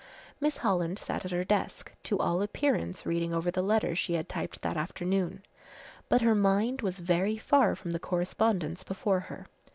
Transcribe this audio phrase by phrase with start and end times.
[0.39, 4.27] Miss Holland sat at her desk to all appearance reading over the letters she had
[4.27, 5.43] typed that afternoon
[6.09, 9.45] but her mind was very far from the correspondence before her.